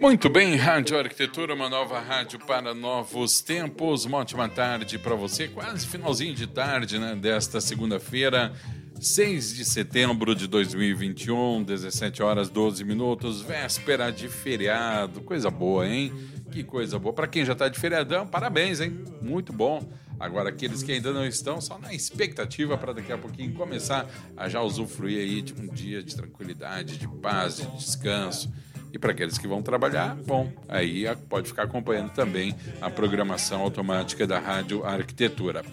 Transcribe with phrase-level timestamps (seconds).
[0.00, 4.04] Muito bem, Rádio Arquitetura, uma nova rádio para novos tempos.
[4.04, 8.52] Uma ótima tarde para você, quase finalzinho de tarde, né, desta segunda-feira,
[9.00, 15.20] 6 de setembro de 2021, 17 horas 12 minutos, véspera de feriado.
[15.22, 16.12] Coisa boa, hein?
[16.50, 17.14] Que coisa boa.
[17.14, 19.04] Para quem já está de feriadão, parabéns, hein?
[19.22, 19.88] Muito bom.
[20.20, 24.06] Agora, aqueles que ainda não estão, só na expectativa para daqui a pouquinho começar
[24.36, 28.52] a já usufruir aí de um dia de tranquilidade, de paz, de descanso.
[28.92, 34.26] E para aqueles que vão trabalhar, bom, aí pode ficar acompanhando também a programação automática
[34.26, 35.64] da Rádio Arquitetura.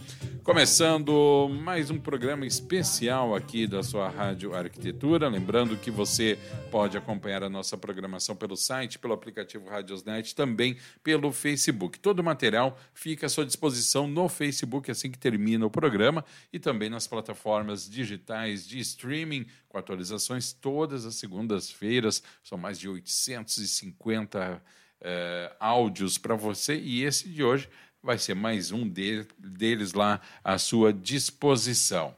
[0.47, 5.27] Começando mais um programa especial aqui da sua Rádio Arquitetura.
[5.27, 6.39] Lembrando que você
[6.71, 11.99] pode acompanhar a nossa programação pelo site, pelo aplicativo Radiosnet, também pelo Facebook.
[11.99, 16.57] Todo o material fica à sua disposição no Facebook assim que termina o programa e
[16.57, 22.23] também nas plataformas digitais de streaming, com atualizações todas as segundas-feiras.
[22.41, 24.63] São mais de 850
[25.01, 27.69] eh, áudios para você e esse de hoje
[28.01, 32.15] vai ser mais um de, deles lá à sua disposição.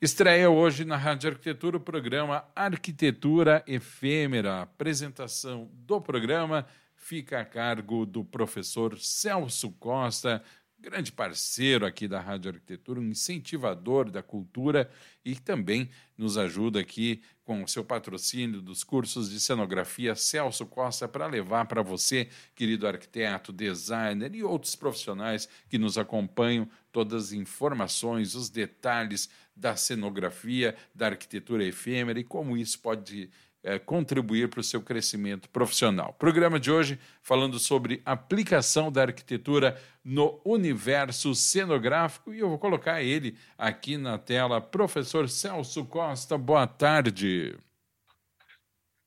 [0.00, 4.54] Estreia hoje na Rádio Arquitetura o programa Arquitetura Efêmera.
[4.54, 10.42] A apresentação do programa fica a cargo do professor Celso Costa,
[10.78, 14.90] grande parceiro aqui da Rádio Arquitetura, um incentivador da cultura
[15.22, 21.08] e também nos ajuda aqui com o seu patrocínio dos cursos de cenografia Celso Costa
[21.08, 27.32] para levar para você, querido arquiteto, designer e outros profissionais que nos acompanham todas as
[27.32, 33.28] informações, os detalhes da cenografia, da arquitetura efêmera e como isso pode
[33.62, 36.14] é, contribuir para o seu crescimento profissional.
[36.18, 43.02] Programa de hoje falando sobre aplicação da arquitetura no universo cenográfico e eu vou colocar
[43.02, 44.60] ele aqui na tela.
[44.60, 47.56] Professor Celso Costa, boa tarde.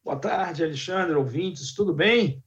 [0.04, 2.44] Boa tarde, Alexandre, ouvintes, tudo bem?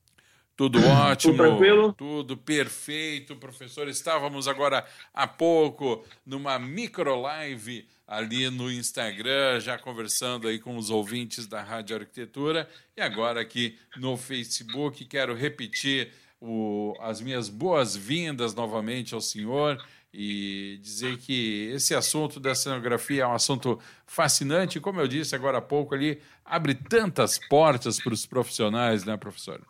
[0.57, 1.35] Tudo ótimo.
[1.35, 1.93] Tudo tranquilo?
[1.93, 3.89] Tudo perfeito, professor.
[3.89, 10.91] Estávamos agora há pouco numa micro live ali no Instagram, já conversando aí com os
[10.91, 12.69] ouvintes da Rádio Arquitetura.
[12.97, 20.79] E agora aqui no Facebook, quero repetir o, as minhas boas-vindas novamente ao senhor e
[20.81, 24.81] dizer que esse assunto da cenografia é um assunto fascinante.
[24.81, 29.61] Como eu disse agora há pouco ali, abre tantas portas para os profissionais, né, professor?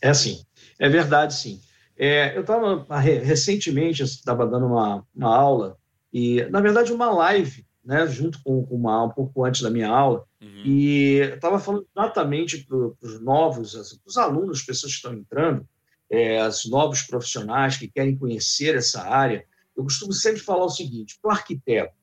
[0.00, 0.44] É assim,
[0.78, 1.60] é verdade, sim.
[1.96, 5.78] É, eu estava recentemente estava dando uma, uma aula
[6.12, 9.88] e, na verdade, uma live, né, junto com, com uma um pouco antes da minha
[9.88, 10.62] aula, uhum.
[10.64, 13.74] e estava falando exatamente para os novos,
[14.04, 15.66] os alunos, pessoas que estão entrando,
[16.10, 19.44] é, os novos profissionais que querem conhecer essa área.
[19.74, 21.94] Eu costumo sempre falar o seguinte: para o arquiteto,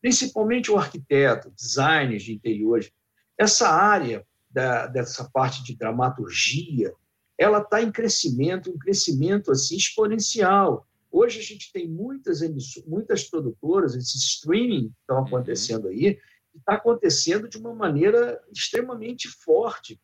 [0.00, 2.90] principalmente o arquiteto, designers de interiores,
[3.36, 6.92] essa área da, dessa parte de dramaturgia,
[7.36, 10.86] ela está em crescimento, um crescimento assim exponencial.
[11.10, 12.40] Hoje a gente tem muitas
[12.86, 15.26] muitas produtoras, esse streaming que estão uhum.
[15.26, 16.18] acontecendo aí,
[16.54, 19.98] está acontecendo de uma maneira extremamente forte.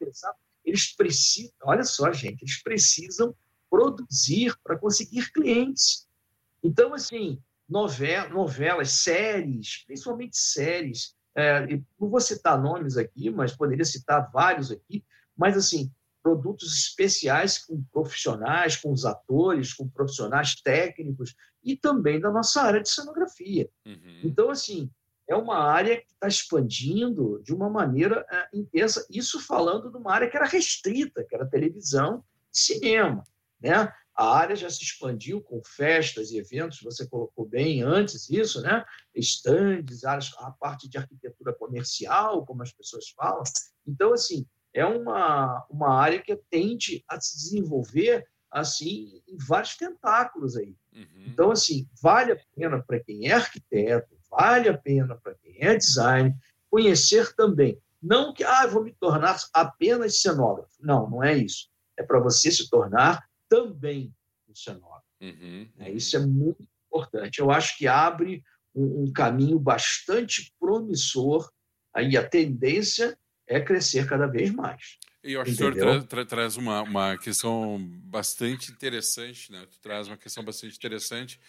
[0.64, 3.34] Eles precisam, olha só, gente, eles precisam
[3.68, 6.06] produzir para conseguir clientes.
[6.62, 11.66] Então, assim, novela, novelas, séries, principalmente séries, é,
[12.00, 15.04] não vou citar nomes aqui, mas poderia citar vários aqui,
[15.36, 15.90] mas assim,
[16.24, 22.82] produtos especiais com profissionais, com os atores, com profissionais técnicos e também da nossa área
[22.82, 23.68] de cenografia.
[23.84, 24.22] Uhum.
[24.24, 24.90] Então, assim,
[25.28, 29.06] é uma área que está expandindo de uma maneira é, intensa.
[29.10, 33.22] Isso falando de uma área que era restrita, que era televisão e cinema.
[33.60, 33.92] Né?
[34.16, 38.84] A área já se expandiu com festas e eventos, você colocou bem antes isso, né?
[39.14, 43.42] Estandes, a parte de arquitetura comercial, como as pessoas falam.
[43.86, 50.56] Então, assim, é uma, uma área que tende a se desenvolver assim em vários tentáculos
[50.56, 50.76] aí.
[50.92, 51.24] Uhum.
[51.26, 55.76] Então, assim, vale a pena para quem é arquiteto, vale a pena para quem é
[55.76, 56.34] design,
[56.70, 57.80] conhecer também.
[58.02, 60.74] Não que, ah, vou me tornar apenas cenógrafo.
[60.80, 61.68] Não, não é isso.
[61.96, 64.14] É para você se tornar também
[64.48, 65.04] um cenógrafo.
[65.20, 65.68] Uhum.
[65.78, 67.38] É, isso é muito importante.
[67.38, 68.42] Eu acho que abre
[68.74, 71.50] um, um caminho bastante promissor.
[71.94, 74.98] Aí a tendência é crescer cada vez mais.
[75.22, 79.66] E eu acho que o senhor tra tra traz uma, uma questão bastante interessante, né?
[79.70, 81.40] Tu traz uma questão bastante interessante,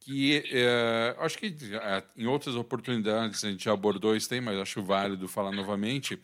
[0.00, 4.58] que é, acho que é, em outras oportunidades a gente já abordou isso aí, mas
[4.58, 6.20] acho válido falar novamente.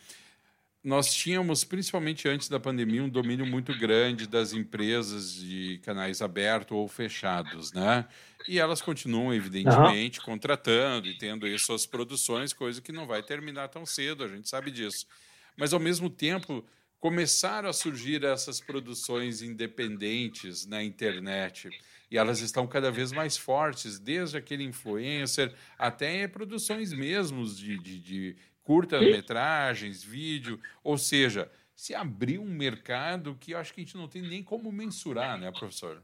[0.86, 6.76] Nós tínhamos, principalmente antes da pandemia, um domínio muito grande das empresas de canais abertos
[6.76, 8.06] ou fechados, né?
[8.46, 10.26] E elas continuam, evidentemente, uhum.
[10.26, 14.48] contratando e tendo aí suas produções, coisa que não vai terminar tão cedo, a gente
[14.48, 15.08] sabe disso.
[15.56, 16.64] Mas, ao mesmo tempo,
[17.00, 21.68] começaram a surgir essas produções independentes na internet
[22.08, 27.98] e elas estão cada vez mais fortes, desde aquele influencer até produções mesmos de, de,
[27.98, 33.96] de curtas-metragens, vídeo, ou seja, se abriu um mercado que eu acho que a gente
[33.96, 36.02] não tem nem como mensurar, né, professor?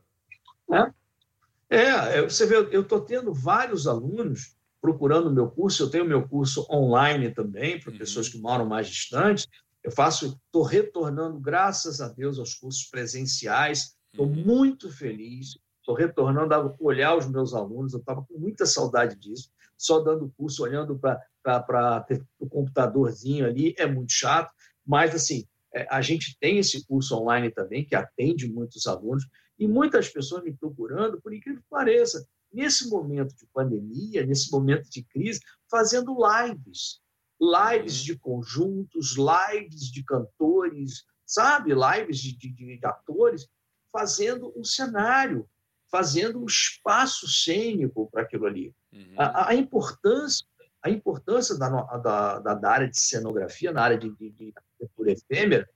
[1.68, 6.04] É, é você vê, eu estou tendo vários alunos procurando o meu curso, eu tenho
[6.04, 7.98] meu curso online também, para uhum.
[7.98, 9.48] pessoas que moram mais distantes,
[9.82, 14.34] eu faço, estou retornando, graças a Deus, aos cursos presenciais, estou uhum.
[14.34, 19.50] muito feliz, estou retornando a olhar os meus alunos, eu estava com muita saudade disso,
[19.82, 22.06] só dando curso, olhando para
[22.38, 24.52] o computadorzinho ali, é muito chato,
[24.87, 25.44] mas assim,
[25.75, 29.26] é, a gente tem esse curso online também, que atende muitos alunos,
[29.58, 34.88] e muitas pessoas me procurando, por incrível que pareça, nesse momento de pandemia, nesse momento
[34.88, 35.40] de crise,
[35.70, 37.00] fazendo lives,
[37.40, 38.05] lives uhum.
[38.05, 41.73] de conjuntos, lives de cantores, sabe?
[41.75, 43.49] Lives de, de, de atores,
[43.90, 45.49] fazendo um cenário,
[45.92, 48.74] fazendo um espaço cênico para aquilo ali.
[48.90, 49.14] Uhum.
[49.18, 50.46] A, a, importância
[50.82, 51.68] a importância da,
[51.98, 55.68] da, da, área de cenografia, na área de, de, de arquitetura efêmera,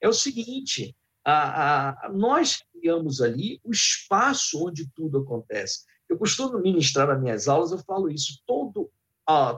[0.00, 5.84] é o seguinte: a, a, nós criamos ali o espaço onde tudo acontece.
[6.08, 8.42] Eu costumo ministrar nas minhas aulas, eu falo isso.
[8.46, 8.90] Todo,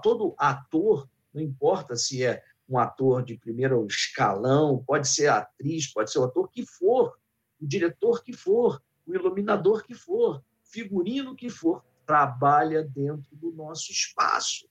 [0.02, 6.10] todo ator, não importa se é um ator de primeiro escalão, pode ser atriz, pode
[6.10, 7.16] ser o ator que for,
[7.60, 13.92] o diretor que for, o iluminador que for, figurino que for, trabalha dentro do nosso
[13.92, 14.68] espaço.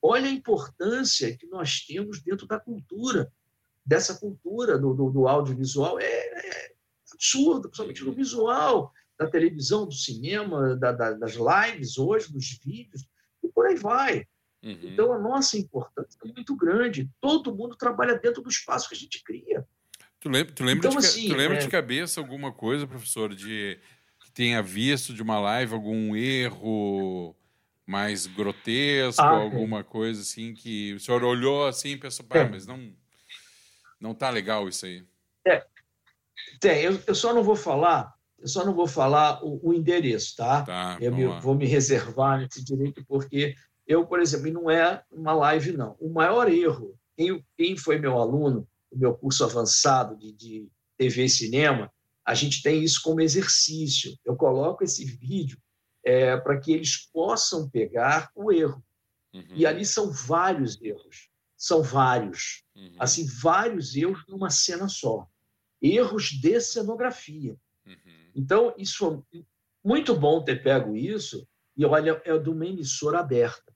[0.00, 3.32] Olha a importância que nós temos dentro da cultura,
[3.84, 5.98] dessa cultura do, do, do audiovisual.
[6.00, 6.72] É, é,
[7.12, 13.06] absurdo, principalmente no visual, da televisão, do cinema, da, da, das lives hoje, dos vídeos,
[13.42, 14.26] e por aí vai.
[14.62, 14.78] Uhum.
[14.82, 17.10] Então, a nossa importância é muito grande.
[17.20, 19.66] Todo mundo trabalha dentro do espaço que a gente cria.
[20.22, 21.60] Tu lembra, tu lembra, então, de, assim, tu lembra é...
[21.60, 23.76] de cabeça alguma coisa, professor, de
[24.20, 27.34] que tenha visto de uma live algum erro
[27.84, 29.82] mais grotesco, ah, alguma é.
[29.82, 32.48] coisa assim que o senhor olhou assim e pensou, pá, é.
[32.48, 32.94] mas não
[34.00, 35.04] não tá legal isso aí.
[35.44, 35.66] É.
[36.60, 40.36] Tem, eu, eu só não vou falar, eu só não vou falar o, o endereço,
[40.36, 40.62] tá?
[40.62, 43.56] tá eu me, vou me reservar nesse direito porque
[43.88, 45.96] eu, por exemplo, não é uma live não.
[45.98, 51.24] O maior erro, quem, quem foi meu aluno o meu curso avançado de, de TV
[51.24, 51.92] e cinema,
[52.24, 54.16] a gente tem isso como exercício.
[54.24, 55.58] Eu coloco esse vídeo
[56.04, 58.84] é, para que eles possam pegar o erro.
[59.32, 59.44] Uhum.
[59.54, 61.30] E ali são vários erros.
[61.56, 62.64] São vários.
[62.76, 62.96] Uhum.
[62.98, 65.26] Assim, vários erros numa cena só.
[65.80, 67.56] Erros de cenografia.
[67.86, 68.30] Uhum.
[68.34, 69.42] Então, isso é
[69.82, 71.46] muito bom ter pego isso.
[71.76, 73.72] E olha, é de uma emissora aberta.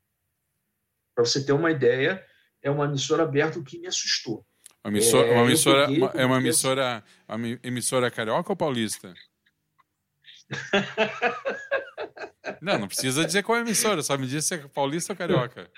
[1.14, 2.24] Para você ter uma ideia,
[2.62, 4.44] é uma emissora aberta, o que me assustou.
[4.86, 9.12] Uma emissora, é, uma emissora, uma, é uma emissora, uma emissora carioca ou paulista?
[12.62, 15.16] não, não precisa dizer qual é a emissora, só me diz se é paulista ou
[15.16, 15.68] carioca.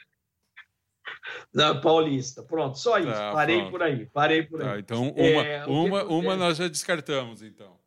[1.55, 3.11] Não, paulista, pronto, só isso.
[3.11, 3.71] Tá, parei pronto.
[3.71, 4.69] por aí, parei por aí.
[4.69, 7.81] Tá, então, uma, é, uma, uma nós já descartamos, então.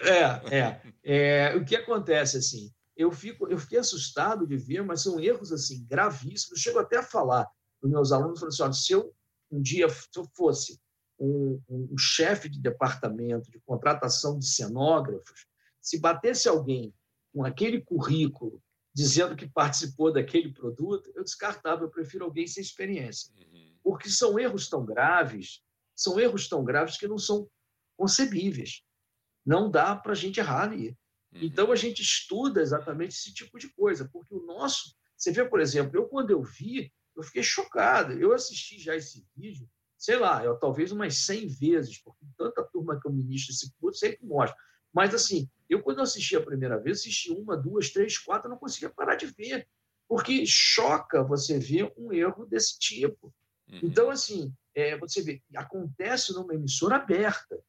[0.00, 1.56] É, é, é.
[1.56, 5.86] O que acontece, assim, eu, fico, eu fiquei assustado de ver, mas são erros, assim,
[5.88, 6.50] gravíssimos.
[6.50, 9.14] Eu chego até a falar para os meus alunos, assim, olha, se eu
[9.50, 10.80] um dia, se eu fosse
[11.18, 15.46] um, um chefe de departamento de contratação de cenógrafos,
[15.80, 16.94] se batesse alguém
[17.32, 23.32] com aquele currículo dizendo que participou daquele produto, eu descartava, eu prefiro alguém sem experiência.
[23.36, 23.76] Uhum.
[23.82, 25.62] Porque são erros tão graves,
[25.94, 27.48] são erros tão graves que não são
[27.96, 28.82] concebíveis.
[29.46, 30.88] Não dá para a gente errar ali.
[31.32, 31.40] Uhum.
[31.42, 34.94] Então a gente estuda exatamente esse tipo de coisa, porque o nosso.
[35.16, 38.12] Você vê, por exemplo, eu quando eu vi, eu fiquei chocado.
[38.12, 42.98] Eu assisti já esse vídeo, sei lá, eu, talvez umas 100 vezes, porque tanta turma
[43.00, 44.56] que eu ministro esse curso sempre mostra.
[44.92, 48.90] Mas, assim, eu quando assisti a primeira vez, assisti uma, duas, três, quatro, não conseguia
[48.90, 49.68] parar de ver,
[50.08, 53.32] porque choca você ver um erro desse tipo.
[53.68, 53.80] Uhum.
[53.82, 57.62] Então, assim, é, você vê, acontece numa emissora aberta,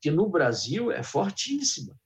[0.00, 1.96] que no Brasil é fortíssima,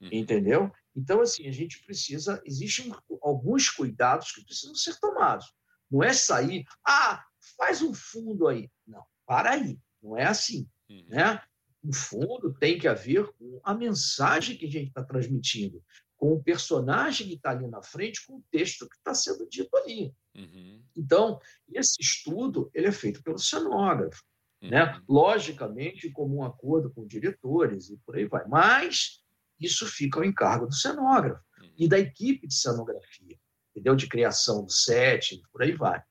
[0.00, 0.08] uhum.
[0.12, 0.70] entendeu?
[0.94, 2.92] Então, assim, a gente precisa, existem
[3.22, 5.46] alguns cuidados que precisam ser tomados.
[5.90, 7.24] Não é sair, ah,
[7.56, 8.70] faz um fundo aí.
[8.86, 9.78] Não, para aí.
[10.02, 10.68] Não é assim.
[10.88, 11.06] Uhum.
[11.08, 11.42] Né?
[11.82, 15.82] Um fundo tem que haver com a mensagem que a gente está transmitindo,
[16.16, 19.74] com o personagem que está ali na frente, com o texto que está sendo dito
[19.76, 20.14] ali.
[20.34, 20.82] Uhum.
[20.96, 21.40] Então,
[21.72, 24.22] esse estudo ele é feito pelo cenógrafo,
[24.62, 24.70] uhum.
[24.70, 25.00] né?
[25.08, 28.46] logicamente, como um acordo com diretores e por aí vai.
[28.46, 29.24] Mas
[29.58, 31.72] isso fica ao encargo do cenógrafo uhum.
[31.78, 33.38] e da equipe de cenografia,
[33.70, 33.94] entendeu?
[33.94, 36.02] De criação do set, por aí vai.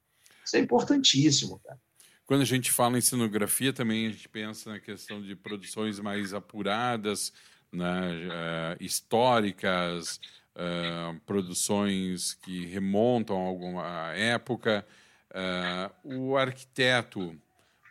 [0.45, 1.79] Isso é importantíssimo, cara.
[2.25, 6.31] Quando a gente fala em cenografia, também a gente pensa na questão de produções mais
[6.31, 7.33] apuradas,
[7.71, 10.19] né, uh, históricas,
[10.55, 14.85] uh, produções que remontam a alguma época.
[15.31, 17.35] Uh, o arquiteto,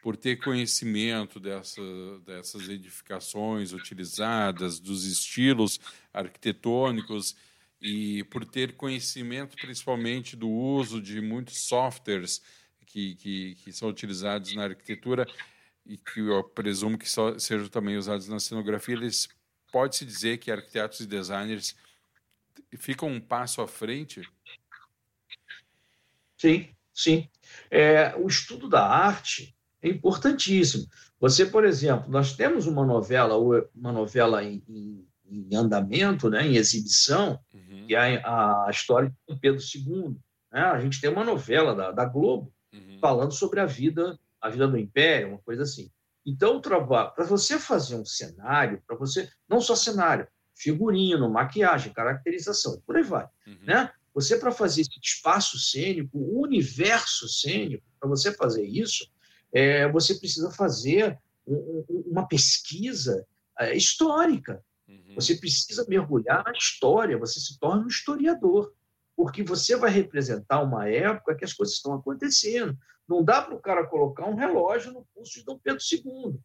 [0.03, 1.83] por ter conhecimento dessa,
[2.25, 5.81] dessas edificações utilizadas, dos estilos
[6.13, 7.37] arquitetônicos,
[7.81, 12.43] e por ter conhecimento principalmente do uso de muitos softwares
[12.87, 15.27] que, que, que são utilizados na arquitetura
[15.87, 19.29] e que eu presumo que só, sejam também usados na cenografia, eles
[19.73, 21.77] pode-se dizer que arquitetos e designers
[22.77, 24.23] ficam um passo à frente?
[26.37, 27.29] Sim, sim.
[27.71, 30.87] É, o estudo da arte é importantíssimo.
[31.21, 33.37] Você, por exemplo, nós temos uma novela,
[33.75, 37.87] uma novela em, em, em andamento, né, em exibição, uhum.
[37.87, 40.17] que é a, a história de Pedro II.
[40.53, 40.61] Né?
[40.61, 42.99] A gente tem uma novela da, da Globo uhum.
[43.01, 45.91] falando sobre a vida, a vida do Império, uma coisa assim.
[46.27, 52.97] Então, para você fazer um cenário, para você, não só cenário, figurino, maquiagem, caracterização, por
[52.97, 53.27] aí vai.
[53.47, 53.59] Uhum.
[53.63, 53.91] Né?
[54.15, 59.09] Você, para fazer esse espaço cênico, o universo cênico, para você fazer isso,
[59.53, 63.27] é, você precisa fazer um, um, uma pesquisa
[63.59, 64.63] é, histórica.
[64.89, 65.15] Uhum.
[65.15, 68.73] Você precisa mergulhar na história, você se torna um historiador,
[69.17, 72.77] porque você vai representar uma época que as coisas estão acontecendo.
[73.09, 76.39] Não dá para o cara colocar um relógio no pulso de Dom Pedro II.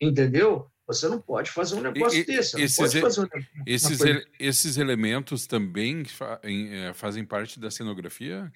[0.00, 0.70] Entendeu?
[0.86, 2.60] Você não pode fazer um negócio e, desse.
[2.60, 3.26] Esses, um,
[3.66, 8.52] esses, ele, esses elementos também fa em, fazem parte da cenografia?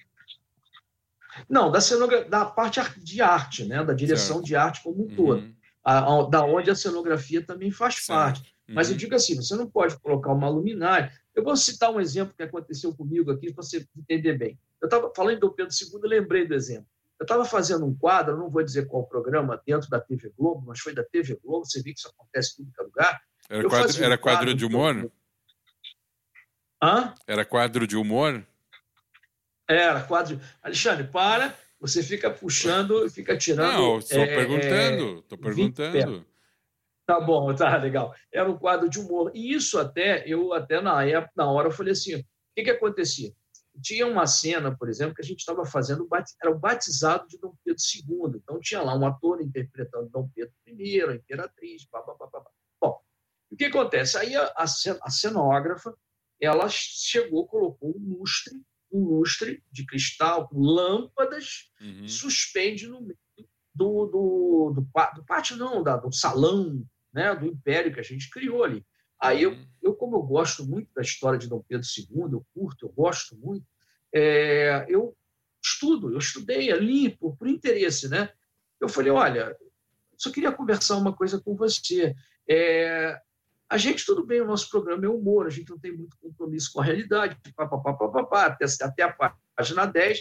[1.49, 3.83] Não, da, cenografia, da parte de arte, né?
[3.83, 4.45] da direção certo.
[4.45, 5.15] de arte como um uhum.
[5.15, 5.55] todo.
[5.83, 8.07] A, a, da onde a cenografia também faz certo.
[8.07, 8.56] parte.
[8.67, 8.75] Uhum.
[8.75, 8.97] Mas eu uhum.
[8.97, 11.11] digo assim: você não pode colocar uma luminária.
[11.33, 14.59] Eu vou citar um exemplo que aconteceu comigo aqui para você entender bem.
[14.81, 16.87] Eu estava falando do Pedro II, lembrei do exemplo.
[17.19, 20.79] Eu estava fazendo um quadro, não vou dizer qual programa, dentro da TV Globo, mas
[20.79, 23.19] foi da TV Globo, você vê que isso acontece em todo lugar.
[23.49, 25.11] Era, quadro, era um quadro, de humor?
[26.81, 27.15] Hã?
[27.25, 28.45] Era quadro de humor?
[29.67, 30.43] Era quadro de...
[30.61, 33.73] Alexandre, para, você fica puxando, fica tirando...
[33.73, 36.25] Não, estou é, perguntando, estou é, perguntando.
[37.07, 38.13] Tá bom, tá legal.
[38.33, 39.31] Era um quadro de humor.
[39.33, 42.69] E isso até, eu até na época, na hora, eu falei assim, o que que
[42.69, 43.33] acontecia?
[43.81, 46.05] Tinha uma cena, por exemplo, que a gente estava fazendo,
[46.41, 48.41] era o batizado de Dom Pedro II.
[48.43, 52.51] Então, tinha lá um ator interpretando Dom Pedro I, a imperatriz, pá, pá, pá, pá.
[52.81, 52.99] Bom,
[53.51, 54.17] o que acontece?
[54.17, 55.95] Aí a, a cenógrafa,
[56.41, 58.53] ela chegou, colocou um lustre,
[58.91, 62.05] um lustre de cristal com lâmpadas, uhum.
[62.05, 63.17] suspende no meio
[63.73, 64.81] do, do, do,
[65.15, 66.83] do pátio, não, da, do salão
[67.17, 68.85] né, do império que a gente criou ali.
[69.19, 69.65] Aí eu, uhum.
[69.81, 73.35] eu, como eu gosto muito da história de Dom Pedro II, eu curto, eu gosto
[73.35, 73.65] muito,
[74.13, 75.17] é, eu
[75.59, 78.29] estudo, eu estudei ali por, por interesse, né?
[78.79, 79.57] Eu falei, olha,
[80.15, 82.15] só queria conversar uma coisa com você.
[82.47, 83.19] É,
[83.67, 86.71] a gente, tudo bem, o nosso programa é humor, a gente não tem muito compromisso
[86.71, 90.19] com a realidade, pá, pá, pá, pá, pá, pá, até, até a página 10,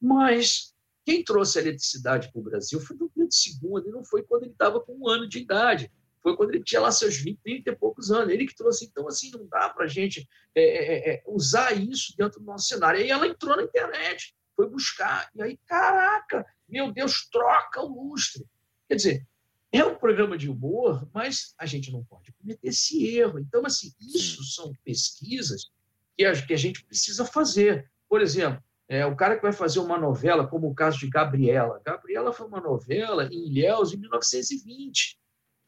[0.00, 0.73] mas
[1.04, 4.44] quem trouxe a eletricidade para o Brasil foi Dom Pedro II, e não foi quando
[4.44, 5.90] ele estava com um ano de idade
[6.24, 8.32] foi quando ele tinha lá seus 20, 30 e poucos anos.
[8.32, 12.14] Ele que trouxe, então, assim, não dá para a gente é, é, é, usar isso
[12.16, 12.98] dentro do nosso cenário.
[12.98, 18.08] E aí ela entrou na internet, foi buscar, e aí, caraca, meu Deus, troca o
[18.08, 18.42] lustre.
[18.88, 19.28] Quer dizer,
[19.70, 23.38] é um programa de humor, mas a gente não pode cometer esse erro.
[23.38, 25.70] Então, assim, isso são pesquisas
[26.16, 27.90] que a, que a gente precisa fazer.
[28.08, 31.80] Por exemplo, é, o cara que vai fazer uma novela, como o caso de Gabriela.
[31.84, 35.18] Gabriela foi uma novela em Ilhéus em 1920.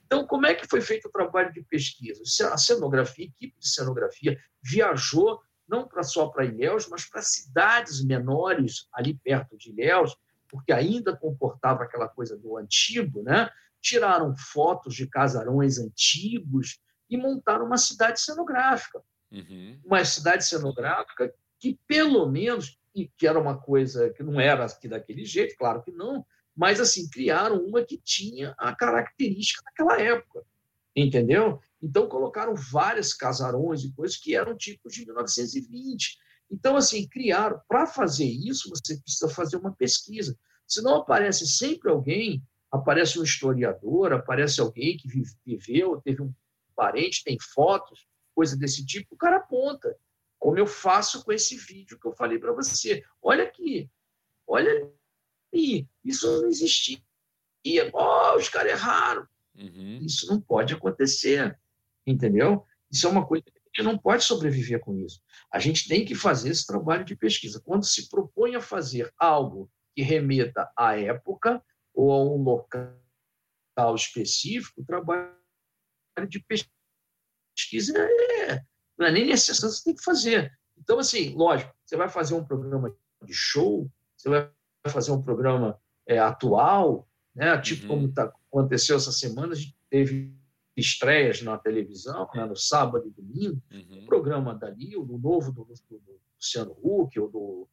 [0.05, 2.23] Então, como é que foi feito o trabalho de pesquisa?
[2.53, 8.87] A cenografia, a equipe de cenografia viajou não só para Ilhéus, mas para cidades menores
[8.93, 10.17] ali perto de Ilhéus,
[10.49, 13.51] porque ainda comportava aquela coisa do antigo, né?
[13.81, 16.79] Tiraram fotos de casarões antigos
[17.11, 19.03] e montaram uma cidade cenográfica.
[19.33, 19.81] Uhum.
[19.85, 24.89] Uma cidade cenográfica que, pelo menos, e que era uma coisa que não era aqui
[24.89, 26.25] daquele jeito, claro que não,
[26.57, 30.43] mas assim criaram uma que tinha a característica daquela época,
[30.97, 31.61] entendeu?
[31.83, 36.17] Então colocaram vários casarões e coisas que eram tipos de 1920.
[36.51, 40.35] Então assim criaram para fazer isso você precisa fazer uma pesquisa.
[40.67, 45.07] Senão aparece sempre alguém, aparece um historiador, aparece alguém que
[45.45, 46.33] viveu, teve um
[46.75, 49.95] parente, tem fotos, coisa desse tipo, o cara aponta.
[50.47, 53.05] Como eu faço com esse vídeo que eu falei para você.
[53.21, 53.91] Olha aqui,
[54.47, 54.71] olha
[55.53, 57.01] ali, isso não existia.
[57.93, 59.27] Oh, os caras erraram.
[59.57, 59.99] Uhum.
[60.03, 61.59] Isso não pode acontecer,
[62.07, 62.65] entendeu?
[62.89, 65.21] Isso é uma coisa que a gente não pode sobreviver com isso.
[65.53, 67.61] A gente tem que fazer esse trabalho de pesquisa.
[67.61, 71.61] Quando se propõe a fazer algo que remeta à época
[71.93, 75.35] ou a um local específico, o trabalho
[76.29, 78.65] de pesquisa é,
[78.99, 80.53] não é nem necessário, você tem que fazer.
[80.79, 84.51] Então, assim, lógico, você vai fazer um programa de show, você vai
[84.89, 87.59] fazer um programa é, atual, né?
[87.59, 87.89] tipo uhum.
[87.89, 90.35] como tá, aconteceu essa semana, a gente teve
[90.77, 92.45] estreias na televisão, né?
[92.45, 94.03] no sábado e domingo, uhum.
[94.03, 97.69] o programa dali, o novo do, do, do Luciano Huck, ou do...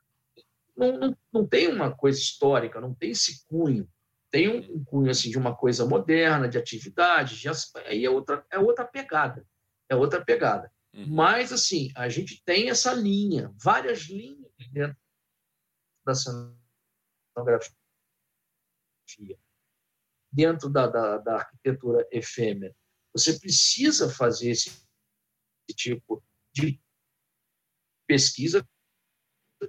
[0.75, 3.87] Não, não, não tem uma coisa histórica, não tem esse cunho.
[4.31, 7.47] Tem um, um cunho assim, de uma coisa moderna, de atividade, de,
[7.85, 9.45] aí é outra, é outra pegada.
[9.87, 10.71] É outra pegada.
[10.93, 11.07] Uhum.
[11.07, 14.97] Mas, assim, a gente tem essa linha, várias linhas dentro
[16.05, 17.75] da cenografia,
[20.31, 22.75] dentro da, da, da arquitetura efêmera.
[23.13, 26.79] Você precisa fazer esse, esse tipo de
[28.07, 28.67] pesquisa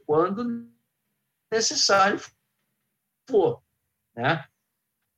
[0.07, 0.71] quando
[1.53, 2.19] necessário
[3.29, 3.63] for.
[4.15, 4.47] Né?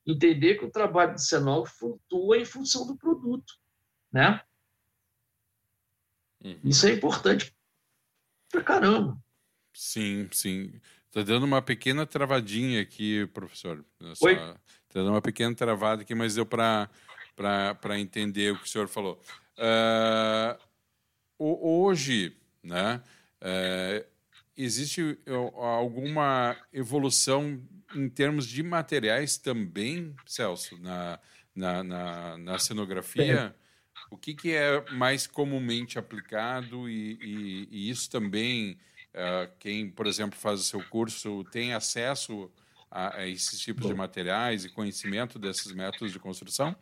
[0.05, 3.53] Entender que o trabalho de cenógrafo flutua em função do produto.
[4.11, 4.41] Né?
[6.43, 6.59] Uhum.
[6.63, 7.53] Isso é importante
[8.49, 9.17] pra caramba.
[9.73, 10.73] Sim, sim.
[11.07, 13.83] Está dando uma pequena travadinha aqui, professor.
[14.21, 14.33] Oi?
[14.33, 14.55] Está
[14.93, 16.89] dando uma pequena travada aqui, mas deu para
[17.99, 19.21] entender o que o senhor falou.
[19.57, 20.57] Uh,
[21.39, 23.01] hoje, né,
[23.41, 24.05] uh,
[24.55, 25.17] existe
[25.55, 27.61] alguma evolução
[27.95, 31.19] em termos de materiais também, Celso, na,
[31.55, 33.55] na, na, na cenografia?
[34.09, 38.77] O que, que é mais comumente aplicado e, e, e isso também,
[39.13, 42.51] uh, quem, por exemplo, faz o seu curso, tem acesso
[42.89, 43.89] a, a esses tipos Bom.
[43.89, 46.75] de materiais e conhecimento desses métodos de construção?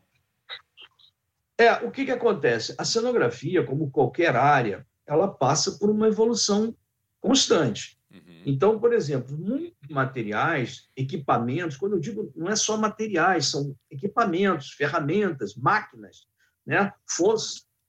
[1.57, 2.75] É, o que, que acontece?
[2.77, 6.75] A cenografia, como qualquer área, ela passa por uma evolução
[7.19, 7.97] constante.
[8.11, 8.43] Uhum.
[8.45, 14.71] Então, por exemplo, muitos materiais, equipamentos, quando eu digo, não é só materiais, são equipamentos,
[14.71, 16.27] ferramentas, máquinas,
[16.65, 16.91] né,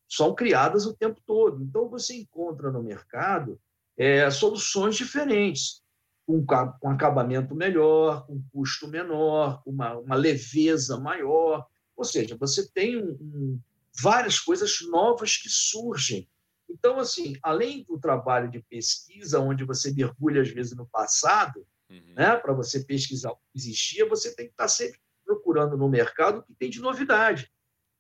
[0.09, 1.63] são criadas o tempo todo.
[1.63, 3.61] Então, você encontra no mercado
[3.97, 5.83] é, soluções diferentes,
[6.27, 11.67] com, acabamento melhor, com custo menor, com uma, uma leveza maior.
[11.97, 13.61] Ou seja, você tem um, um,
[14.01, 16.29] várias coisas novas que surgem.
[16.69, 22.15] Então, assim, além do trabalho de pesquisa, onde você mergulha, às vezes, no passado, uhum.
[22.17, 26.41] né, para você pesquisar o que existia, você tem que estar sempre procurando no mercado
[26.41, 27.51] o que tem de novidade.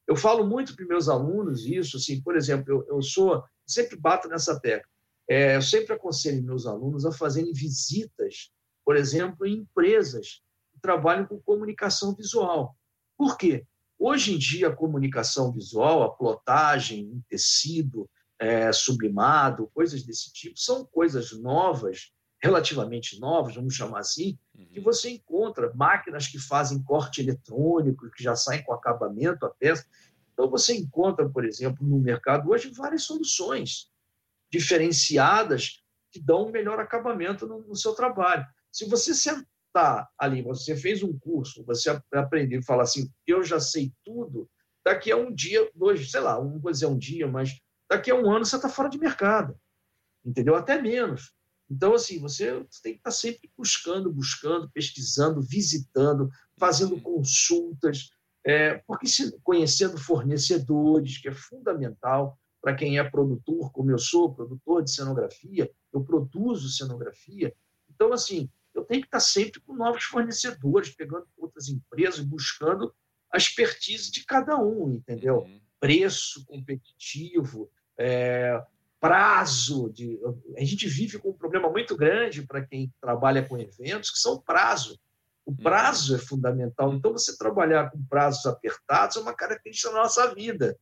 [0.06, 4.28] Eu falo muito para meus alunos isso, assim, por exemplo, eu, eu sou, sempre bato
[4.28, 4.88] nessa tecla.
[5.28, 8.52] É, eu sempre aconselho meus alunos a fazerem visitas,
[8.84, 10.40] por exemplo, em empresas
[10.72, 12.76] que trabalham com comunicação visual.
[13.18, 13.66] Por quê?
[13.98, 20.58] Hoje em dia, a comunicação visual, a plotagem em tecido é, sublimado, coisas desse tipo,
[20.58, 22.12] são coisas novas,
[22.42, 24.66] relativamente novas, vamos chamar assim, uhum.
[24.66, 29.84] que você encontra máquinas que fazem corte eletrônico, que já saem com acabamento a peça.
[30.32, 33.90] Então, você encontra, por exemplo, no mercado hoje várias soluções
[34.50, 38.46] diferenciadas que dão um melhor acabamento no, no seu trabalho.
[38.70, 43.58] Se você sentar ali, você fez um curso, você aprendeu e falar assim, eu já
[43.58, 44.48] sei tudo,
[44.84, 47.58] daqui a um dia, dois, sei lá, não vou dizer um dia, mas
[47.90, 49.58] daqui a um ano você está fora de mercado,
[50.24, 50.54] entendeu?
[50.54, 51.35] Até menos.
[51.68, 57.00] Então, assim, você tem que estar sempre buscando, buscando, pesquisando, visitando, fazendo uhum.
[57.00, 58.10] consultas,
[58.44, 64.34] é, porque se, conhecendo fornecedores, que é fundamental para quem é produtor, como eu sou,
[64.34, 67.52] produtor de cenografia, eu produzo cenografia.
[67.92, 72.94] Então, assim, eu tenho que estar sempre com novos fornecedores, pegando outras empresas, buscando
[73.32, 75.38] a expertise de cada um, entendeu?
[75.38, 75.60] Uhum.
[75.80, 78.62] Preço competitivo, é,
[79.06, 80.18] prazo de
[80.56, 84.34] a gente vive com um problema muito grande para quem trabalha com eventos que são
[84.34, 84.98] o prazo
[85.44, 85.56] o uhum.
[85.56, 90.76] prazo é fundamental então você trabalhar com prazos apertados é uma característica da nossa vida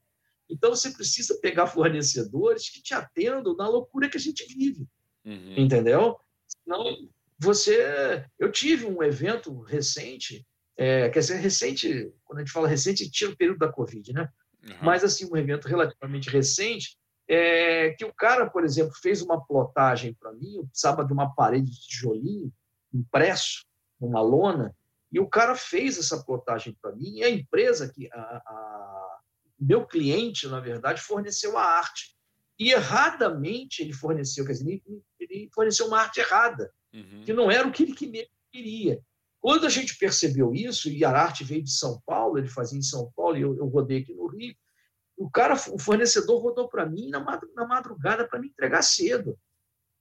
[0.48, 4.88] então você precisa pegar fornecedores que te atendam na loucura que a gente vive
[5.22, 5.54] uhum.
[5.58, 6.18] entendeu
[6.66, 6.82] não
[7.38, 10.46] você eu tive um evento recente
[10.78, 14.30] é, quer dizer recente quando a gente fala recente tira o período da covid né
[14.66, 14.76] uhum.
[14.80, 16.96] mas assim um evento relativamente recente
[17.28, 21.34] é, que o cara, por exemplo, fez uma plotagem para mim, eu precisava de uma
[21.34, 22.52] parede de tijolinho
[22.92, 23.64] impresso,
[24.00, 24.74] numa lona,
[25.10, 29.18] e o cara fez essa plotagem para mim, e a empresa que a, a,
[29.58, 32.14] meu cliente, na verdade, forneceu a arte.
[32.58, 34.82] E erradamente ele forneceu, quer dizer,
[35.18, 37.22] ele forneceu uma arte errada, uhum.
[37.24, 39.00] que não era o que ele queria.
[39.40, 42.82] Quando a gente percebeu isso, e a arte veio de São Paulo, ele fazia em
[42.82, 44.54] São Paulo, e eu, eu rodei aqui no Rio,
[45.16, 49.38] o cara, o fornecedor rodou para mim na madrugada para me entregar cedo.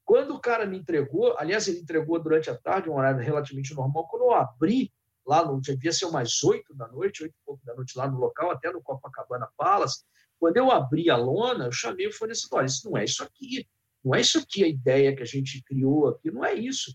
[0.05, 4.07] Quando o cara me entregou, aliás, ele entregou durante a tarde, um horário relativamente normal,
[4.07, 4.91] quando eu abri,
[5.25, 8.19] lá no, devia ser umas oito da noite, oito e pouco da noite lá no
[8.19, 10.03] local, até no Copacabana Palace,
[10.37, 13.65] quando eu abri a lona, eu chamei o fornecedor, olha, isso não é isso aqui,
[14.03, 16.93] não é isso aqui a ideia que a gente criou aqui, não é isso.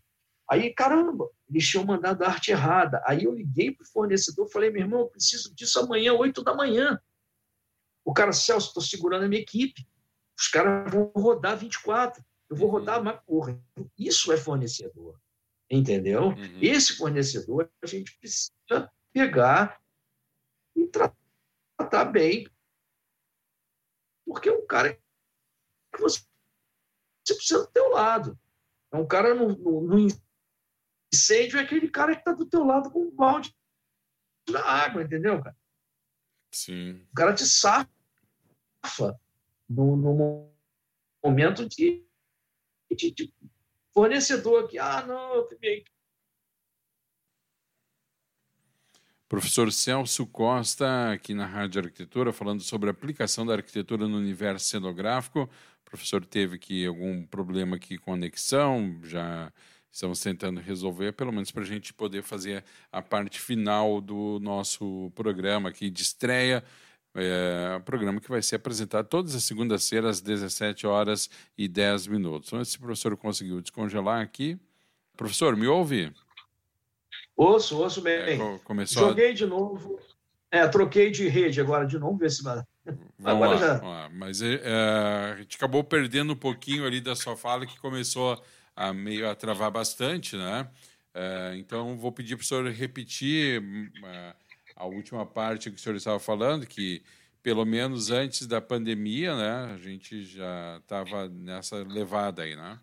[0.50, 3.02] Aí, caramba, eles tinham mandado a arte errada.
[3.06, 6.54] Aí eu liguei para o fornecedor, falei, meu irmão, eu preciso disso amanhã, oito da
[6.54, 6.98] manhã.
[8.08, 9.86] O cara, Celso, estou segurando a minha equipe.
[10.34, 12.24] Os caras vão rodar 24.
[12.48, 13.62] Eu vou rodar, mas porra,
[13.98, 15.20] isso é fornecedor.
[15.70, 16.28] Entendeu?
[16.28, 16.58] Uhum.
[16.62, 19.78] Esse fornecedor a gente precisa pegar
[20.74, 22.48] e tratar bem.
[24.24, 26.20] Porque é um cara que você,
[27.22, 28.38] você precisa do teu lado.
[28.90, 30.08] É um cara no, no, no
[31.12, 33.54] incêndio, é aquele cara que está do teu lado com um balde
[34.48, 35.56] na água, entendeu, cara?
[36.50, 37.06] Sim.
[37.12, 37.44] O cara te
[39.68, 40.50] no, no
[41.22, 42.08] momento de
[42.94, 43.32] de, de
[43.92, 45.48] fornecedor que, ah, não, eu.
[49.28, 54.66] Professor Celso Costa, aqui na Rádio Arquitetura, falando sobre a aplicação da arquitetura no universo
[54.66, 55.42] cenográfico.
[55.42, 59.52] O professor teve aqui algum problema aqui com conexão, já
[59.92, 65.10] estamos tentando resolver, pelo menos para a gente poder fazer a parte final do nosso
[65.14, 66.64] programa aqui de estreia
[67.14, 72.48] é, programa que vai ser apresentado todas as segundas-feiras às 17 horas e 10 minutos.
[72.48, 74.58] Então, se o professor conseguiu descongelar aqui.
[75.16, 76.12] Professor, me ouve?
[77.36, 78.40] Ouço, ouço bem.
[78.40, 79.34] É, começou Joguei a...
[79.34, 79.98] de novo.
[80.50, 82.62] É, troquei de rede agora de novo, ver se vai.
[83.22, 83.82] Agora lá, já.
[83.82, 84.08] Lá.
[84.10, 88.42] Mas é, é, a gente acabou perdendo um pouquinho ali da sua fala, que começou
[88.74, 90.68] a meio a travar bastante, né?
[91.12, 93.62] É, então, vou pedir para o senhor repetir
[94.04, 94.34] é,
[94.78, 97.02] a última parte que o senhor estava falando, que
[97.42, 102.78] pelo menos antes da pandemia, né, a gente já estava nessa levada aí, né?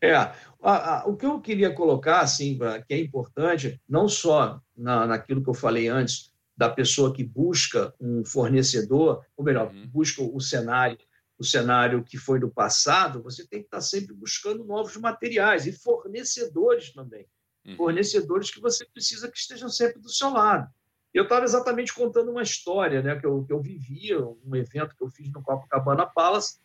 [0.00, 5.06] É, a, a, o que eu queria colocar, assim, que é importante, não só na,
[5.06, 9.88] naquilo que eu falei antes, da pessoa que busca um fornecedor, ou melhor, uhum.
[9.88, 10.98] busca o cenário,
[11.36, 15.72] o cenário que foi do passado, você tem que estar sempre buscando novos materiais e
[15.72, 17.26] fornecedores também
[17.68, 17.76] uhum.
[17.76, 20.68] fornecedores que você precisa que estejam sempre do seu lado.
[21.12, 25.02] Eu estava exatamente contando uma história né, que, eu, que eu vivia, um evento que
[25.02, 26.58] eu fiz no Copacabana Palace,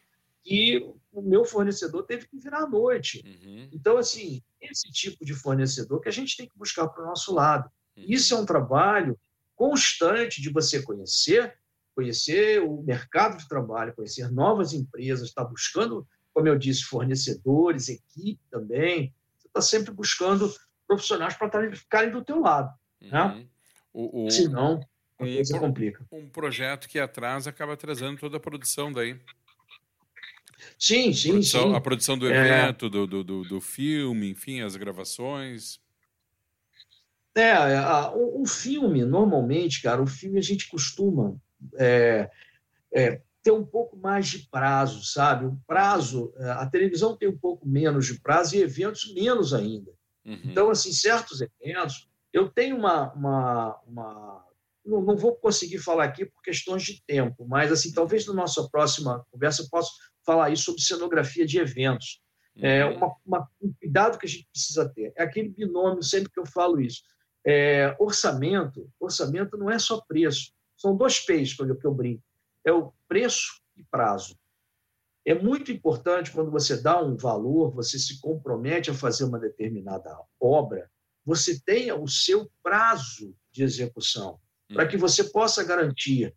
[0.43, 3.23] que o meu fornecedor teve que virar à noite.
[3.25, 3.69] Uhum.
[3.71, 7.33] Então, assim, esse tipo de fornecedor que a gente tem que buscar para o nosso
[7.33, 7.69] lado.
[7.95, 8.03] Uhum.
[8.07, 9.17] Isso é um trabalho
[9.55, 11.57] constante de você conhecer,
[11.95, 17.87] conhecer o mercado de trabalho, conhecer novas empresas, estar tá buscando, como eu disse, fornecedores,
[17.87, 19.13] equipe também.
[19.37, 20.53] Você está sempre buscando
[20.87, 22.73] profissionais para ficarem do teu lado.
[23.01, 23.21] Né?
[23.21, 23.35] Uhum.
[23.35, 23.47] Né?
[23.93, 24.79] O, o, Senão,
[25.19, 26.05] a coisa complica.
[26.11, 29.19] Um projeto que atrasa acaba atrasando toda a produção daí.
[30.79, 31.75] Sim, sim, produção, sim.
[31.75, 32.37] A produção do é.
[32.37, 32.89] evento, é...
[32.89, 35.79] do, do, do, do, filme, enfim, as gravações.
[37.35, 41.35] É, a, o, o, filme, normalmente, cara, o filme a gente costuma
[41.77, 42.29] é,
[42.93, 45.45] é, ter um pouco mais de prazo, sabe?
[45.45, 49.91] O prazo, é, a televisão tem um pouco menos de prazo e eventos menos ainda.
[50.25, 50.41] Uhum.
[50.45, 53.13] Então, assim, certos eventos, eu tenho uma.
[53.13, 54.45] uma, uma
[54.85, 58.67] não, não, vou conseguir falar aqui por questões de tempo, mas, assim, talvez na nossa
[58.69, 59.91] próxima conversa eu possa
[60.25, 62.21] falar aí sobre cenografia de eventos.
[62.57, 62.97] É uhum.
[62.97, 65.11] uma, uma, um cuidado que a gente precisa ter.
[65.15, 67.01] É aquele binômio, sempre que eu falo isso.
[67.45, 70.51] É, orçamento, orçamento não é só preço.
[70.77, 72.23] São dois peixes que eu, que eu brinco.
[72.65, 74.37] É o preço e prazo.
[75.25, 80.17] É muito importante quando você dá um valor, você se compromete a fazer uma determinada
[80.39, 80.89] obra,
[81.25, 86.35] você tenha o seu prazo de execução, para que você possa garantir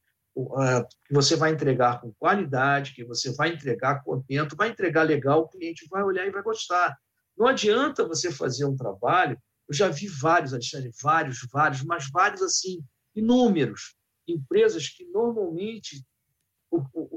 [1.06, 5.48] que você vai entregar com qualidade, que você vai entregar contento, vai entregar legal, o
[5.48, 6.96] cliente vai olhar e vai gostar.
[7.36, 12.42] Não adianta você fazer um trabalho, eu já vi vários, Alexandre, vários, vários, mas vários
[12.42, 13.96] assim, inúmeros,
[14.28, 16.04] empresas que normalmente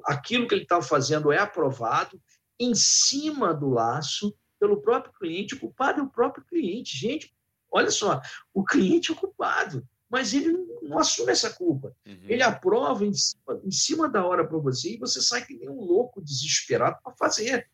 [0.05, 2.21] aquilo que ele está fazendo é aprovado
[2.59, 6.97] em cima do laço pelo próprio cliente, o culpado é o próprio cliente.
[6.97, 7.33] Gente,
[7.71, 8.21] olha só,
[8.53, 11.95] o cliente é o culpado, mas ele não, assume essa culpa.
[12.05, 12.25] Uhum.
[12.27, 15.69] Ele aprova em cima, em cima da hora para você e você sai que nem
[15.69, 17.69] um louco desesperado para fazer.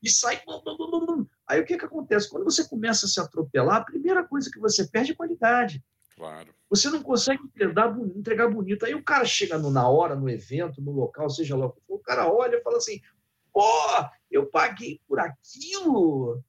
[0.00, 0.40] E sai.
[1.48, 2.30] Aí o que, que acontece?
[2.30, 5.82] Quando você começa a se atropelar, a primeira coisa que você perde é qualidade.
[6.14, 6.54] Claro.
[6.70, 8.84] Você não consegue entregar, entregar bonito.
[8.84, 11.80] Aí o cara chega no, na hora, no evento, no local, seja lá o que
[11.86, 13.00] for, cara olha e fala assim:
[13.52, 13.62] pô,
[14.30, 16.42] eu paguei por aquilo,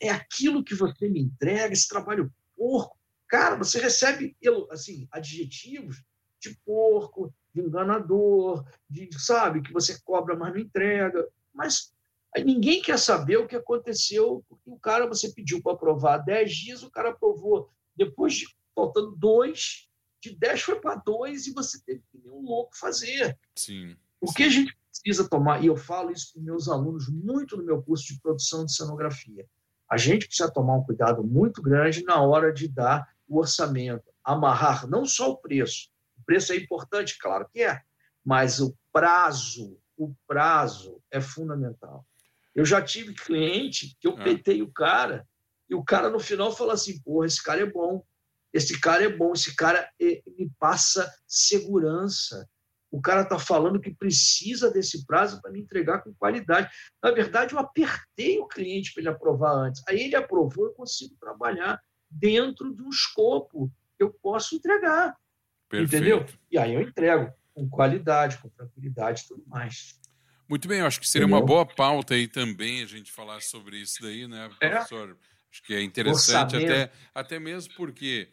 [0.00, 2.96] é aquilo que você me entrega, esse trabalho porco.
[3.26, 4.36] Cara, você recebe
[4.70, 6.02] assim, adjetivos
[6.40, 11.28] de porco, de enganador, de, sabe, que você cobra, mas não entrega.
[11.52, 11.92] Mas
[12.44, 16.82] ninguém quer saber o que aconteceu, porque o cara você pediu para aprovar 10 dias,
[16.82, 18.46] o cara aprovou depois de
[18.78, 19.88] faltando dois,
[20.22, 23.36] de 10 foi para dois e você teve que nem um louco fazer.
[23.56, 23.96] Sim.
[24.20, 27.64] O que a gente precisa tomar, e eu falo isso com meus alunos muito no
[27.64, 29.44] meu curso de produção de cenografia,
[29.90, 34.86] a gente precisa tomar um cuidado muito grande na hora de dar o orçamento, amarrar
[34.86, 37.82] não só o preço, o preço é importante, claro que é,
[38.24, 42.06] mas o prazo, o prazo é fundamental.
[42.54, 44.24] Eu já tive cliente que eu é.
[44.24, 45.26] petei o cara
[45.68, 48.02] e o cara no final fala assim: porra, esse cara é bom,
[48.52, 52.48] esse cara é bom, esse cara eh, me passa segurança.
[52.90, 56.70] O cara está falando que precisa desse prazo para me entregar com qualidade.
[57.02, 59.82] Na verdade, eu apertei o cliente para ele aprovar antes.
[59.86, 61.78] Aí ele aprovou, eu consigo trabalhar
[62.10, 65.14] dentro de um escopo que eu posso entregar.
[65.68, 65.96] Perfeito.
[65.96, 66.26] Entendeu?
[66.50, 70.00] E aí eu entrego com qualidade, com tranquilidade e tudo mais.
[70.48, 73.76] Muito bem, eu acho que seria uma boa pauta aí também a gente falar sobre
[73.76, 74.70] isso daí, né, é.
[74.70, 75.10] professor?
[75.10, 75.37] É.
[75.58, 78.28] Acho que é interessante até, até mesmo porque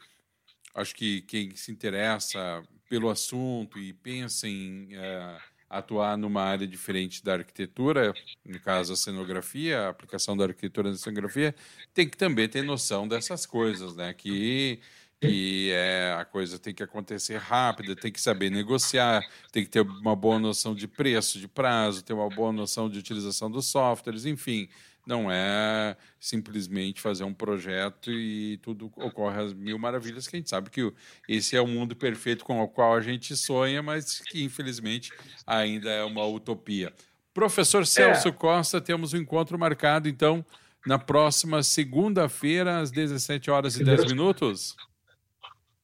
[0.76, 7.24] acho que quem se interessa pelo assunto e pensa em é, atuar numa área diferente
[7.24, 8.14] da arquitetura,
[8.46, 11.56] no caso a cenografia, a aplicação da arquitetura na cenografia,
[11.94, 14.14] tem que também ter noção dessas coisas, né?
[14.14, 14.80] Que
[15.20, 19.82] que é, a coisa tem que acontecer rápida, tem que saber negociar, tem que ter
[19.82, 24.26] uma boa noção de preço, de prazo, ter uma boa noção de utilização dos softwares,
[24.26, 24.70] enfim,
[25.06, 30.50] não é simplesmente fazer um projeto e tudo ocorre às mil maravilhas, que a gente
[30.50, 30.92] sabe que
[31.28, 35.12] esse é o mundo perfeito com o qual a gente sonha, mas que infelizmente
[35.46, 36.92] ainda é uma utopia.
[37.34, 38.32] Professor Celso é.
[38.32, 40.46] Costa, temos um encontro marcado, então,
[40.86, 44.76] na próxima segunda-feira, às 17 horas e 10 minutos?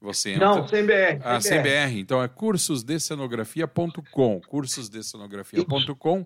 [0.00, 0.46] Você entra...
[0.46, 1.20] Não, sem BR.
[1.24, 1.98] Ah, sem BR.
[1.98, 4.40] Então é cursosdecenografia.com.
[4.42, 6.24] Cursosdecenografia.com.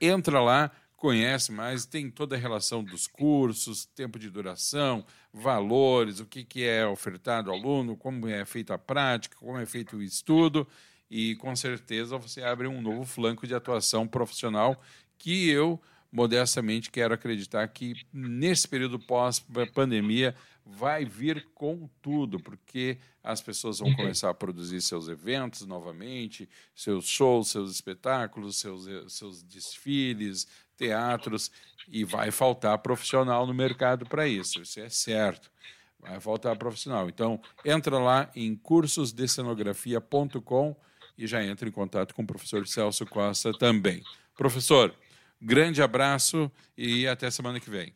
[0.00, 6.26] Entra lá, conhece mais, tem toda a relação dos cursos, tempo de duração, valores, o
[6.26, 10.02] que, que é ofertado ao aluno, como é feita a prática, como é feito o
[10.02, 10.66] estudo
[11.12, 14.80] e com certeza você abre um novo flanco de atuação profissional
[15.18, 15.78] que eu
[16.12, 23.94] modestamente quero acreditar que nesse período pós-pandemia vai vir com tudo, porque as pessoas vão
[23.94, 30.46] começar a produzir seus eventos novamente, seus shows, seus espetáculos, seus, seus desfiles,
[30.76, 31.50] teatros,
[31.88, 35.50] e vai faltar profissional no mercado para isso, isso é certo.
[35.98, 37.08] Vai faltar profissional.
[37.08, 40.76] Então, entra lá em cursosdecenografia.com
[41.16, 44.02] e já entra em contato com o professor Celso Costa também.
[44.36, 44.94] Professor,
[45.42, 47.94] grande abraço e até semana que vem.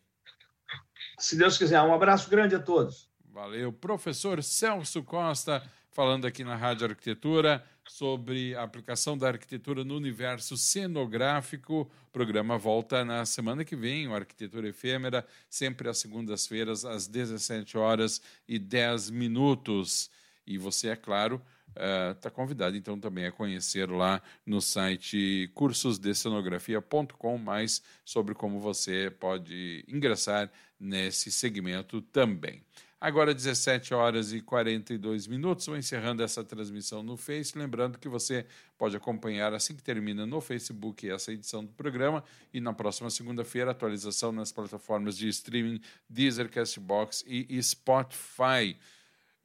[1.18, 3.08] Se Deus quiser, um abraço grande a todos.
[3.32, 3.72] Valeu.
[3.72, 10.56] Professor Celso Costa, falando aqui na Rádio Arquitetura sobre a aplicação da arquitetura no universo
[10.56, 11.90] cenográfico.
[12.08, 17.78] O programa volta na semana que vem, o Arquitetura Efêmera, sempre às segundas-feiras, às 17
[17.78, 20.10] horas e 10 minutos.
[20.46, 21.40] E você, é claro,
[22.14, 29.10] está uh, convidado então também a conhecer lá no site cursosdecenografia.com mais sobre como você
[29.10, 32.62] pode ingressar nesse segmento também.
[32.98, 38.46] Agora 17 horas e 42 minutos, vou encerrando essa transmissão no Face, lembrando que você
[38.78, 43.70] pode acompanhar assim que termina no Facebook essa edição do programa e na próxima segunda-feira
[43.70, 48.76] atualização nas plataformas de streaming Deezer, Castbox e Spotify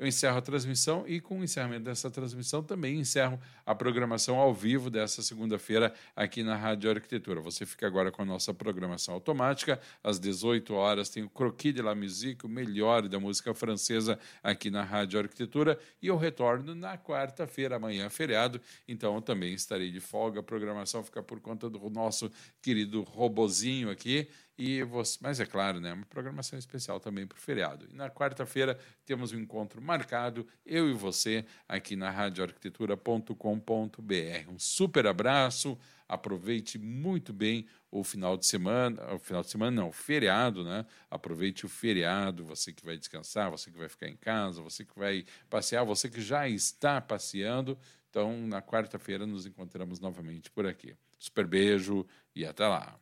[0.01, 4.51] eu encerro a transmissão e, com o encerramento dessa transmissão, também encerro a programação ao
[4.51, 7.39] vivo dessa segunda-feira aqui na Rádio Arquitetura.
[7.39, 9.79] Você fica agora com a nossa programação automática.
[10.03, 14.71] Às 18 horas tem o Croquis de la Musique, o melhor da música francesa aqui
[14.71, 15.77] na Rádio Arquitetura.
[16.01, 18.59] E eu retorno na quarta-feira, amanhã, feriado.
[18.87, 20.39] Então eu também estarei de folga.
[20.39, 25.79] A programação fica por conta do nosso querido robozinho aqui E você, mas é claro,
[25.79, 27.87] né, uma programação especial também para o feriado.
[27.89, 34.49] E na quarta-feira temos um encontro marcado, eu e você, aqui na radioarquitetura.com.br.
[34.49, 39.89] Um super abraço, aproveite muito bem o final de semana, o final de semana não,
[39.89, 40.85] o feriado, né?
[41.09, 44.97] Aproveite o feriado, você que vai descansar, você que vai ficar em casa, você que
[44.97, 47.77] vai passear, você que já está passeando.
[48.09, 50.95] Então, na quarta-feira nos encontramos novamente por aqui.
[51.17, 52.99] Super beijo e até lá.